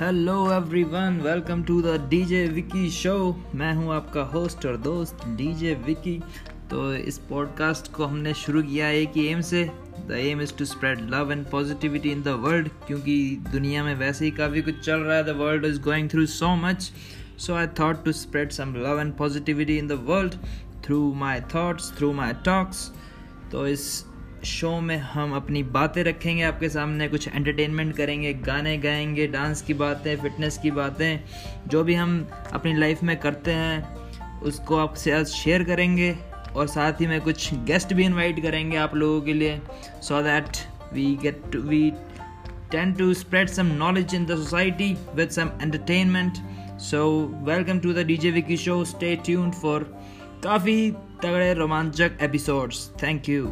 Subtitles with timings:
[0.00, 3.14] Hello everyone welcome to the DJ Vicky show
[3.54, 6.18] मैं हूँ आपका होस्ट और दोस्त डीजे विकी
[6.70, 9.64] तो इस पॉडकास्ट को हमने शुरू किया एक ही एम से।
[10.08, 13.16] The aim is to spread love and positivity in the world क्योंकि
[13.52, 16.54] दुनिया में वैसे ही काफ़ी कुछ चल रहा है। The world is going through so
[16.56, 16.90] much
[17.38, 20.34] so I thought to spread some love and positivity in the world
[20.86, 22.90] through my thoughts through my talks
[23.52, 23.88] तो इस
[24.44, 29.74] शो में हम अपनी बातें रखेंगे आपके सामने कुछ एंटरटेनमेंट करेंगे गाने गाएँगे डांस की
[29.74, 31.20] बातें फिटनेस की बातें
[31.68, 33.96] जो भी हम अपनी लाइफ में करते हैं
[34.40, 36.18] उसको आपसे आज शेयर करेंगे
[36.56, 39.60] और साथ ही में कुछ गेस्ट भी इनवाइट करेंगे आप लोगों के लिए
[40.02, 40.48] so that
[40.92, 41.92] we get to we
[42.74, 46.40] tend to spread some knowledge in the society with some entertainment.
[46.78, 49.82] So, welcome to the DJ Vicky show stay tuned for
[50.44, 50.90] काफ़ी
[51.22, 53.46] तगड़े रोमांचक एपिसोड्स थैंक यू